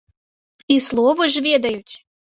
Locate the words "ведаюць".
1.49-1.93